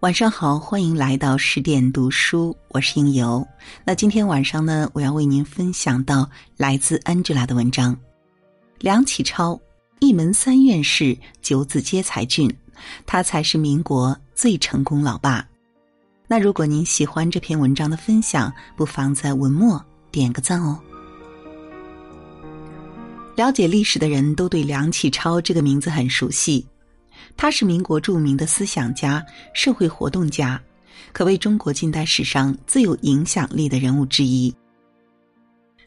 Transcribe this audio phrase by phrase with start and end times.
[0.00, 3.46] 晚上好，欢迎来到十点读书，我是应由。
[3.84, 6.26] 那今天晚上呢，我要为您分享到
[6.56, 7.94] 来自 Angela 的文章。
[8.78, 9.60] 梁启超，
[9.98, 12.50] 一门三院士，九子皆才俊，
[13.04, 15.46] 他才是民国最成功老爸。
[16.26, 20.80] 那如果您喜欢这篇文章的分享，不妨在文末点个赞哦。
[23.36, 26.66] 了解历史的人都对梁启超这个名字很熟悉。
[27.36, 30.60] 他是民国著名的思想家、社会活动家，
[31.12, 34.54] 可谓中国近代史上最有影响力的人物之一。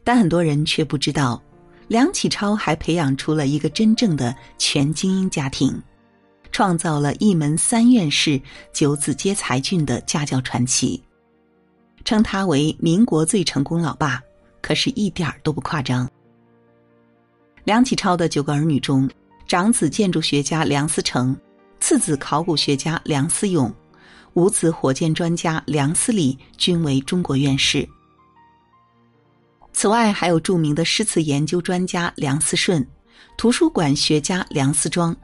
[0.04, 1.42] 但很多人却不知道，
[1.88, 5.82] 梁启超还培养出了一个真正的全精英家庭，
[6.52, 8.42] 创造了一门三院士、
[8.74, 11.02] 九子皆才俊的家教传奇。
[12.04, 14.22] 称他为民国最成功老爸，
[14.62, 16.10] 可是一点儿都不夸张。
[17.64, 19.10] 梁启超的九个儿女中，
[19.54, 21.38] 长子建筑学家梁思成，
[21.80, 23.72] 次子考古学家梁思永，
[24.34, 27.88] 五子火箭专家梁思礼均为中国院士。
[29.72, 32.84] 此外，还有著名的诗词研究专家梁思顺，
[33.38, 35.16] 图书馆学家梁思庄，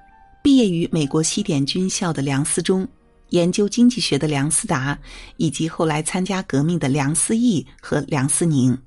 [0.44, 2.88] 毕业于美国西点军校的梁思忠，
[3.30, 4.96] 研究经济学的梁思达，
[5.38, 8.78] 以及后来参加革命的梁思义和梁思宁。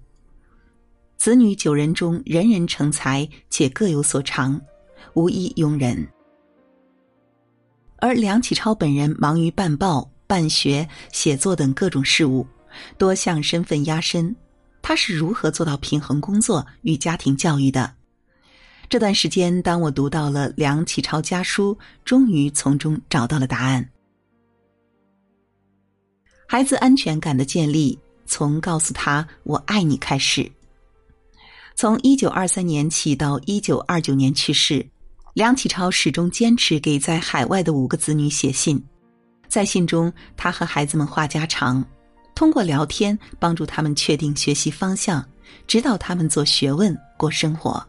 [1.19, 4.61] 子女九人中，人人成才，且各有所长。
[5.14, 6.06] 无一庸人，
[7.98, 12.47] 而梁启超本人忙于办报、办学、写作等各种事务，
[12.98, 14.34] 多项身份压身。
[14.80, 17.95] 他是如何做到平衡工作与家庭教育的？
[18.89, 23.89] 这段时间，当我读到了梁启超家书，终于从中找到了答案。
[26.48, 30.50] 孩子安全感的建立，从告诉他“我爱你”开始。
[31.75, 34.86] 从一九二三年起到一九二九年去世。
[35.35, 38.83] 梁启超始终坚持给在海外的五个子女写信，
[39.48, 41.83] 在信中，他和孩子们话家常，
[42.35, 45.27] 通过聊天帮助他们确定学习方向，
[45.67, 47.83] 指导他们做学问、过生活。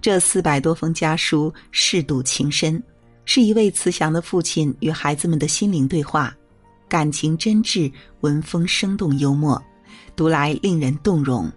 [0.00, 2.82] 这四百多封家书，舐犊情深，
[3.26, 6.34] 是一位慈祥的父亲与孩子们的心灵对话，
[6.88, 7.92] 感情真挚，
[8.22, 9.62] 文风生动幽默，
[10.16, 11.52] 读来令人动容，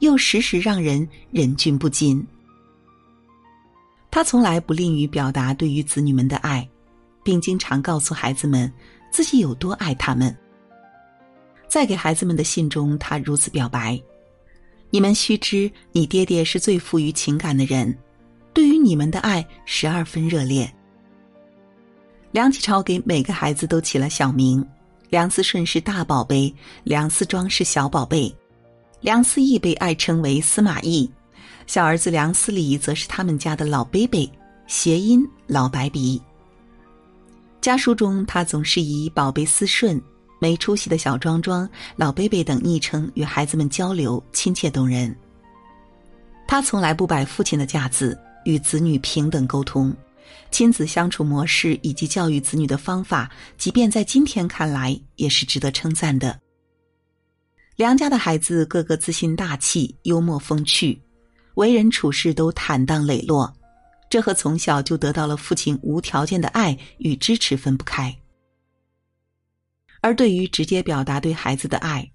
[0.00, 2.26] 又时时让人忍俊不禁。
[4.16, 6.66] 他从来不吝于表达对于子女们的爱，
[7.22, 8.72] 并经常告诉孩子们
[9.10, 10.34] 自己有多爱他们。
[11.68, 14.02] 在给孩子们的信中，他如此表白
[14.88, 17.94] ：“你们须知，你爹爹是最富于情感的人，
[18.54, 20.66] 对于你们的爱十二分热烈。”
[22.32, 24.66] 梁启超给每个孩子都起了小名：
[25.10, 26.50] 梁思顺是大宝贝，
[26.84, 28.34] 梁思庄是小宝贝，
[29.02, 31.06] 梁思义被爱称为司马懿。
[31.66, 34.30] 小儿子梁思礼则是他们家的老 baby，，
[34.66, 36.20] 谐音老白鼻。
[37.60, 40.00] 家书中，他总是以“宝贝思顺
[40.38, 45.14] ”“没出息的小庄庄”“老贝贝”等昵称与孩子们交流，亲切动人。
[46.46, 49.92] 他从来不摆父亲的架子，与子女平等沟通，
[50.52, 53.28] 亲子相处模式以及教育子女的方法，
[53.58, 56.38] 即便在今天看来，也是值得称赞的。
[57.74, 60.96] 梁家的孩子个个自信大气，幽默风趣。
[61.56, 63.54] 为人处事都坦荡磊落，
[64.08, 68.14] 这和从小就得到了父亲无条件的爱与支持分不开。
[70.02, 72.08] 而对于直接表达对孩子的爱，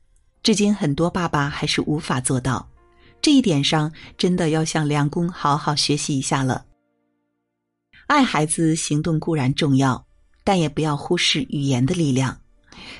[0.43, 2.67] 至今很多爸爸还是无法做到。
[3.19, 6.65] 这一点上，真的要向梁公好好学习一下了。
[8.07, 10.05] 爱孩子，行动固然重要，
[10.43, 12.37] 但也不要忽视语言的力量。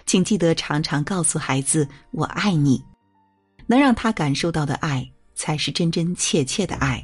[0.06, 2.84] 请记得常常告诉孩子“我爱你”，
[3.68, 5.10] 能让他感受到的爱。
[5.42, 7.04] 才是真真切切的爱。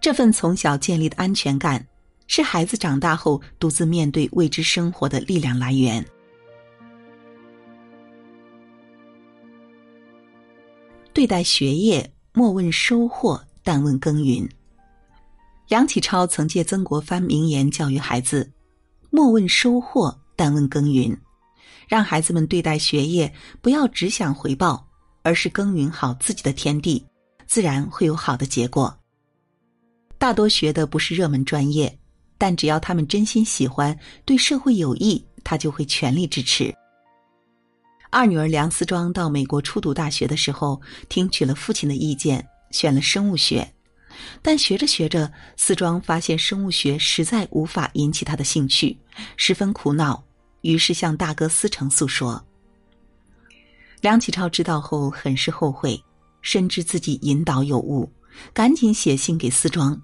[0.00, 1.86] 这份从小建立的安全感，
[2.26, 6.02] 是孩子长大后独自面对未知生活的力量来源。
[11.12, 14.48] 对待学业，莫问收获，但问耕耘。
[15.68, 18.50] 梁启超曾借曾国藩名言教育孩子
[19.12, 21.14] ：“莫问收获，但问耕耘。”
[21.86, 24.87] 让孩子们对待学业，不要只想回报。
[25.22, 27.04] 而是耕耘好自己的天地，
[27.46, 28.96] 自然会有好的结果。
[30.18, 31.96] 大多学的不是热门专业，
[32.36, 36.74] 但只要他们真心喜欢，对社会有益，他就会全力支持。
[38.10, 43.70] 二女儿梁思庄到美国初读大学的时候，听取了父亲的意见，选了生物学。
[44.42, 48.98] 但学着学着，思庄发现生物学实在无法引起他的兴趣，
[49.36, 50.24] 十分苦恼，
[50.62, 52.44] 于是向大哥思成诉说。
[54.00, 56.00] 梁启超知道后很是后悔，
[56.40, 58.10] 深知自己引导有误，
[58.52, 60.00] 赶紧写信给思庄，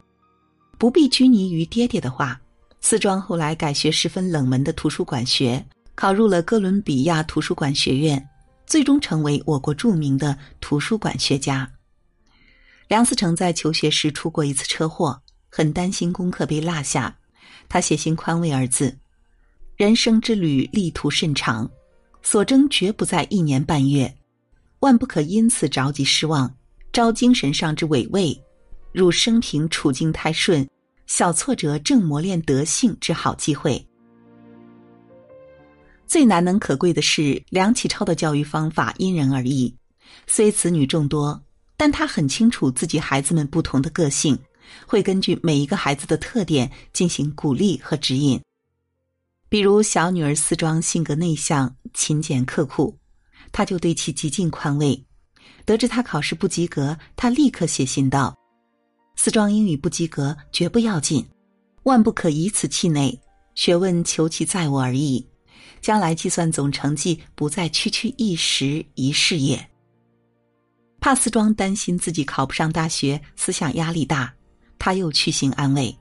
[0.79, 2.41] 不必拘泥于爹爹的话，
[2.81, 5.65] 思庄后来改学十分冷门的图书馆学，
[5.95, 8.29] 考入了哥伦比亚图书馆学院，
[8.67, 11.71] 最终成为我国著名的图书馆学家。
[12.89, 17.17] 梁思成在求学时出过一次车祸，很担心功课被落下，
[17.69, 18.99] 他写信宽慰儿子
[19.77, 21.71] ：“人生之旅，力途甚长，
[22.25, 24.13] 所争绝不在一年半月，
[24.81, 26.53] 万不可因此着急失望，
[26.93, 28.37] 招精神上之委慰。
[28.91, 30.67] 汝生平处境太顺。”
[31.07, 33.87] 小挫折正磨练德性之好机会。
[36.07, 39.77] 最难能可贵的是，梁启超的教育方法因人而异。
[40.27, 41.39] 虽子女众多，
[41.77, 44.39] 但他很清楚自己孩子们不同的个性，
[44.87, 48.41] 会根据每一个孩子的特点进行鼓励和指引。
[49.55, 52.99] 比如小女儿思庄性格内向、勤俭刻苦，
[53.53, 55.01] 他就对其极尽宽慰。
[55.65, 58.37] 得知他考试不及格，他立刻写信道。
[59.15, 61.25] 思庄英语不及格，绝不要紧，
[61.85, 63.17] 万不可以此气馁。
[63.55, 65.25] 学问求其在我而已，
[65.81, 69.65] 将来计算总成绩，不再区区一时一事也。
[70.99, 74.35] 怕思庄担心自己考不上大学，思想压力大，
[74.81, 75.97] 他又去信安慰。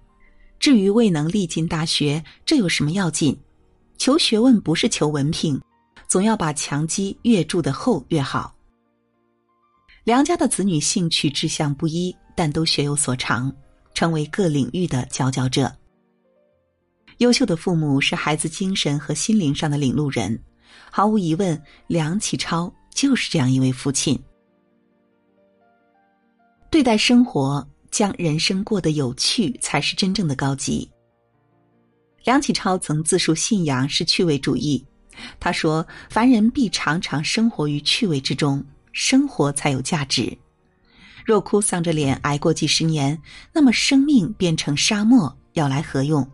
[0.60, 3.38] 至于未能力进大学，这有什么要紧？
[4.04, 5.58] 求学问不是求文凭，
[6.10, 8.54] 总要把墙基越筑的厚越好。
[10.04, 12.14] 梁家的子女兴趣志向不一。
[12.36, 13.50] 但都学有所长，
[13.94, 15.74] 成为各领域的佼佼者。
[17.20, 20.38] 优秀的父母是孩子精神和心灵上的领路人，
[20.92, 24.22] 毫无疑问，梁启超就是这样一位父亲。
[26.70, 30.90] 对待生活，将人生过得有趣，才是真正的高级。
[32.24, 34.84] 梁启超曾自述信仰是趣味主义，
[35.40, 40.36] 他说：“凡人必常常生活于趣味之中，生活才有价值。”
[41.26, 43.22] 若哭丧着脸挨过几十年，
[43.54, 46.28] 那么生命变成沙漠，要来何用？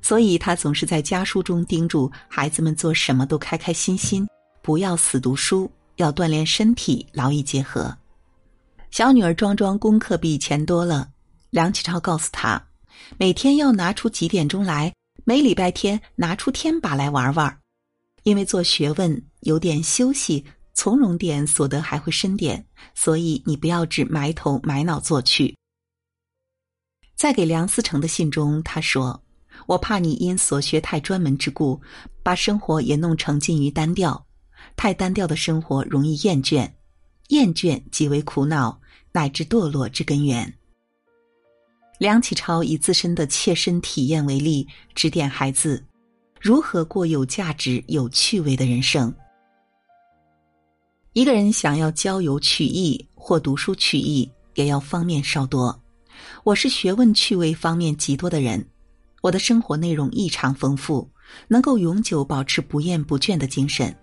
[0.00, 4.26] 所以他总是在家书中叮嘱孩子们做什么都开开心心，
[4.62, 7.96] 不要死读书，要锻炼身体，劳逸结合。
[8.90, 11.08] 小女儿庄庄功课比以前多了，
[11.50, 12.62] 梁启超告诉她，
[13.18, 14.92] 每天要拿出几点钟来，
[15.24, 17.60] 每礼拜天拿出天把来玩玩，
[18.22, 20.44] 因为做学问有点休息。
[20.74, 25.54] 从容点，所得还会深点，所以你不要只埋头埋脑做去。
[27.14, 29.22] 在给梁思成的信中，他说
[29.68, 31.78] ：“我怕你因所学太专门之故，
[32.22, 34.26] 把生活也弄成近于单调。
[34.74, 36.72] 太单调的生活容易厌倦，
[37.28, 38.80] 厌倦即为苦恼
[39.12, 40.52] 乃至堕落之根源。”
[42.02, 45.80] 梁启超以自身的切身体验为例，指点孩子
[46.40, 49.14] 如何过有价值、有趣味的人生。
[51.12, 55.80] 一个人想要交友取义或读书取义，也要方面稍多。
[56.42, 58.66] 我是学问趣味方面极多的人，
[59.20, 61.08] 我的生活内容异常丰富，
[61.46, 63.96] 能够永久保持不厌不倦的精神。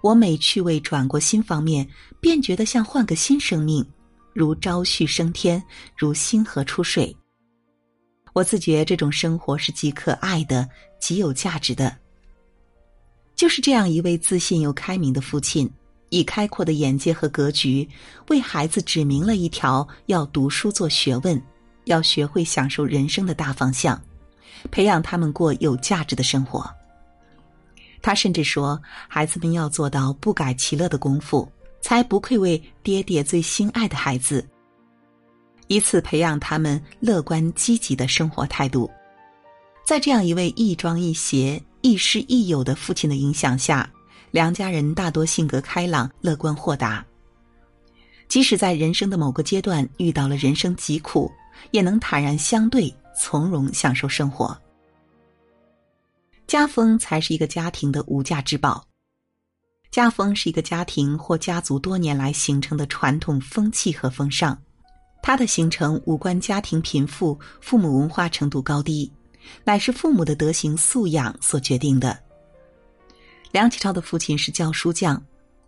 [0.00, 1.88] 我每趣味转过新方面，
[2.20, 3.86] 便觉得像换个新生命，
[4.32, 5.62] 如朝旭升天，
[5.96, 7.14] 如星河出水。
[8.32, 10.68] 我自觉这种生活是极可爱的，
[10.98, 11.96] 极有价值的。
[13.34, 15.70] 就是这样一位自信又开明的父亲。
[16.14, 17.88] 以开阔的眼界和格局，
[18.28, 21.42] 为孩子指明了一条要读书做学问、
[21.84, 23.98] 要学会享受人生的大方向，
[24.70, 26.70] 培养他们过有价值的生活。
[28.02, 28.78] 他甚至说，
[29.08, 31.50] 孩子们要做到不改其乐的功夫，
[31.82, 34.42] 才不愧为爹爹最心爱的孩子。
[35.66, 38.90] 以此培养他们乐观积极的生活态度。
[39.84, 43.86] 在这样一位亦庄亦谐、亦师亦友的父亲的影响下。
[44.30, 47.04] 梁家人大多性格开朗、乐观豁达，
[48.28, 51.30] 即使在人生的某个阶段遇到了人生疾苦，
[51.70, 54.58] 也能坦然相对、从容享受生活。
[56.46, 58.82] 家风才是一个家庭的无价之宝。
[59.92, 64.56] 家风是一个家庭或家族多年来形成的传统风气和风尚，
[65.22, 69.12] 它的形成无关家庭贫富、父母文化程度高低，
[69.64, 72.18] 乃是父母的德行素养所决定的。
[73.50, 75.22] 梁启超的父亲是教书匠，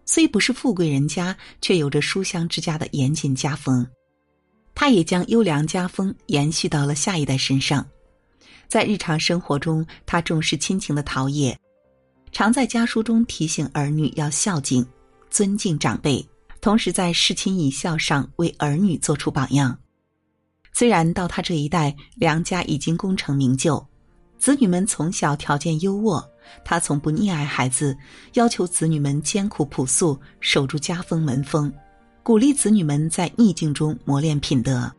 [0.06, 3.86] 虽不是富贵人家，却有着书香之家的严谨家风。
[4.74, 7.86] 他也将优良家风延续到了下一代身上。
[8.68, 11.54] 在日常生活中，他重视亲情的陶冶，
[12.34, 14.84] 常在家书中提醒儿女要孝敬、
[15.30, 16.26] 尊敬长辈，
[16.60, 19.78] 同时在事亲以孝上为儿女做出榜样。
[20.72, 23.86] 虽然到他这一代，梁家已经功成名就，
[24.36, 26.22] 子女们从小条件优渥。
[26.64, 27.96] 他从不溺爱孩子，
[28.32, 31.72] 要求子女们艰苦朴素，守住家风门风，
[32.24, 34.92] 鼓励子女们在逆境中磨练品德。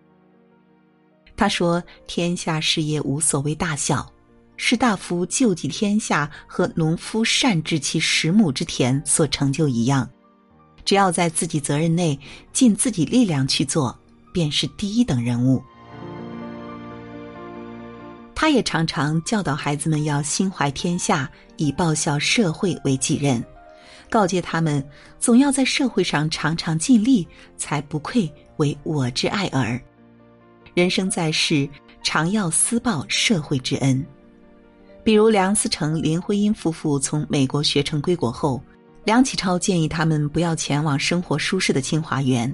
[1.35, 4.09] 他说：“天下事业无所谓大小，
[4.57, 10.09] 士大夫救济天下和农夫善治其十亩之田所成就一样，
[10.83, 12.17] 只要在自己责任内
[12.53, 13.97] 尽自己力量去做，
[14.33, 15.61] 便是第一等人物。”
[18.33, 23.43] 他也常常教导孩子们要心怀天下，以报效社会为己任，
[24.09, 24.85] 告诫他们
[25.19, 29.81] 总要在社会上常常尽力，才不愧为我之爱儿。
[30.73, 31.67] 人生在世，
[32.03, 34.05] 常要思报社会之恩。
[35.05, 38.59] 比如梁思成、林徽因夫妇从美国学成归国后，
[39.03, 42.53] 梁启超建议他们不要前往生活舒适的清华园，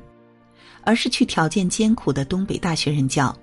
[0.84, 3.34] 而是去条件艰苦的东北大学任教。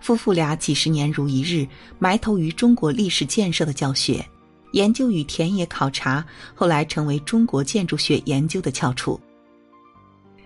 [0.00, 4.24] 夫妇俩几十年如一日，埋头于中国历史建设的教学、
[4.72, 6.24] 研究与田野考察，
[6.54, 9.20] 后来成为中国建筑学研究的翘楚。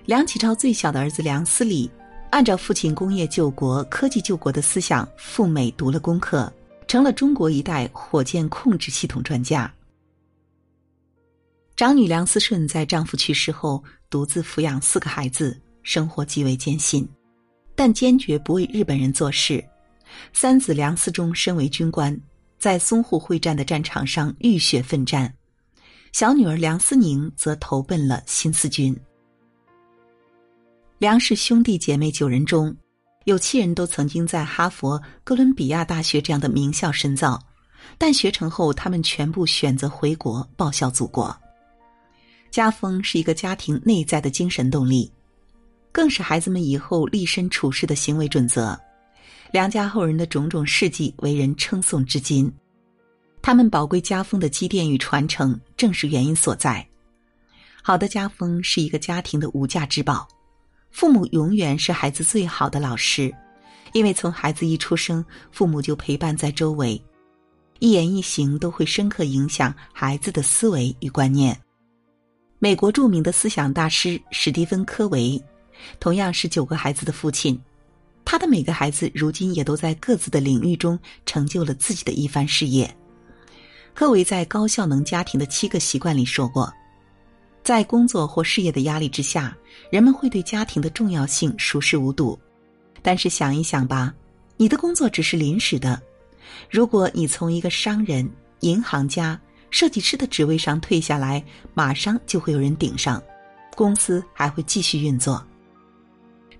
[0.06, 1.88] 梁启超最小的儿子梁思礼。
[2.30, 6.50] 按照父亲工业救国、科技救国的思想赴美读了功课，
[6.92, 9.72] 成了中国一代火箭控制系统专家。
[11.74, 17.08] 长女梁思顺在丈夫去世后独自抚养四个孩子，生活极为艰辛，
[17.74, 19.64] 但坚决不为日本人做事。
[20.34, 22.14] 三子梁思忠身为军官，
[22.58, 25.26] 在淞沪会战的战场上浴血奋战；
[26.12, 28.94] 小女儿梁思宁则投奔了新四军。
[30.98, 32.76] 梁氏兄弟姐妹九人中，
[33.24, 37.40] 有七人都曾经在哈佛、哥伦比亚大学这样的名校深造，
[37.98, 41.34] 但学成后，他们全部选择回国报效祖国。
[42.50, 45.10] 家风是一个家庭内在的精神动力，
[45.90, 48.78] 更是孩子们以后立身处世的行为准则。
[49.50, 52.52] 梁家后人的种种事迹为人称颂至今，
[53.40, 56.86] 他们宝贵家风的积淀与传承，正是原因所在。
[57.82, 60.26] 好的家风是一个家庭的无价之宝。
[60.92, 63.34] 父母永远是孩子最好的老师，
[63.92, 67.02] 因为从孩子一出生，父母就陪伴在周围，
[67.80, 71.58] 一言一行都会深刻影响孩子的思维与观念。
[72.58, 75.42] 美国著名的思想大师史蒂芬·科维，
[75.98, 77.58] 同样是九个孩子的父亲，
[78.24, 80.96] 他的每个孩子如今也都在各自的领域中
[81.26, 82.94] 成就了自己的一番事业。
[83.94, 86.72] 科维在《高效能家庭的七个习惯》里说过。
[87.62, 89.56] 在工作或事业的压力之下，
[89.90, 92.38] 人们会对家庭的重要性熟视无睹。
[93.02, 94.12] 但是想一想吧，
[94.56, 96.00] 你的工作只是临时的。
[96.70, 98.28] 如果你从一个商人、
[98.60, 99.40] 银行家、
[99.70, 101.42] 设计师的职位上退下来，
[101.72, 103.22] 马上就会有人顶上，
[103.76, 105.44] 公司还会继续运作。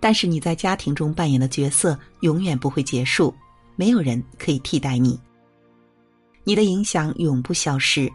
[0.01, 3.35] 但是你在家庭中扮演的角色永远不会结束，
[3.77, 5.19] 没有人可以替代你。
[6.45, 8.11] 你的影响永不消失。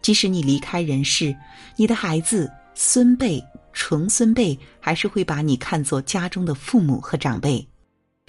[0.00, 1.34] 即使你离开人世，
[1.76, 7.66] 你的孩子、孙辈、重孙辈还是会把你看作家中的父母和长辈。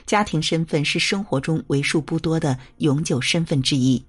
[0.05, 4.03] 家庭身份是生活中为数不多的永久身份之一，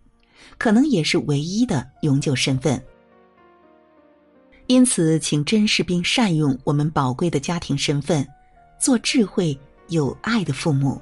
[0.56, 2.82] 可能也是唯一的永久身份。
[4.66, 8.26] 因此，请珍视并善用我们宝贵的家庭身份，
[8.80, 11.00] 做智慧有爱的父母。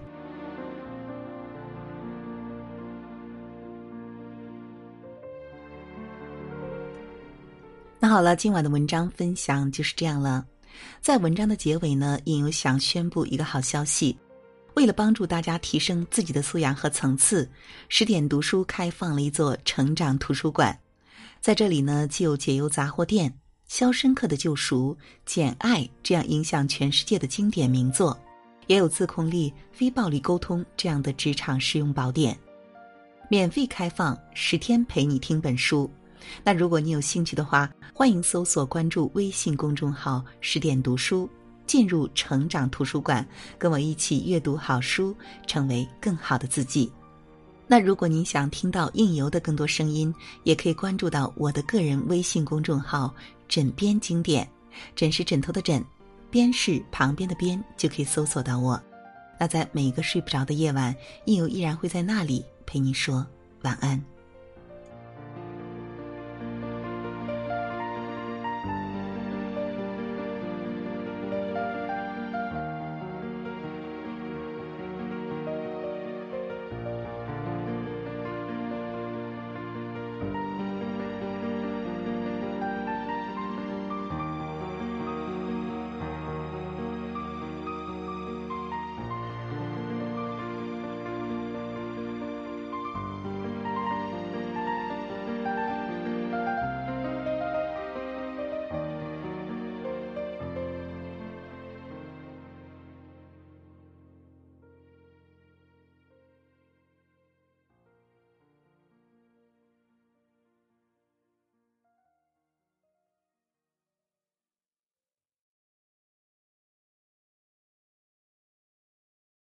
[8.00, 10.46] 那好了，今晚的文章分享就是这样了。
[11.00, 14.16] 在文章的结尾呢，应有想宣布一个好消息：
[14.74, 17.50] 为了帮助大家提升自己的素养和层次，
[17.88, 20.78] 十点读书开放了一座成长图书馆。
[21.40, 23.32] 在这里呢，既有解忧杂货店、
[23.66, 28.16] 肖申克的救赎、简爱这样影响全世界的经典名作，
[28.68, 32.38] 也有自控力、非暴力沟通这样的职场实用宝典。
[33.28, 35.90] 免费开放十天，陪你听本书。
[36.42, 41.28] 那如果你有兴趣的话，欢迎搜索关注微信公众号“十点读书”，
[41.66, 43.26] 进入成长图书馆，
[43.58, 45.14] 跟我一起阅读好书，
[45.46, 46.90] 成为更好的自己。
[47.66, 53.14] 那如果您想听到应由的更多声音，也可以关注到我的个人微信公众号
[53.46, 54.48] “枕边经典”，
[54.96, 55.84] 枕是枕头的枕，
[56.30, 58.80] 边是旁边的边，就可以搜索到我。
[59.38, 60.96] 那在每个睡不着的夜晚，
[61.26, 63.24] 应由依然会在那里陪你说
[63.62, 64.02] 晚安。